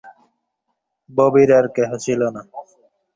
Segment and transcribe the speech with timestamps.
[1.09, 2.41] ভবির আর কেহ ছিল না।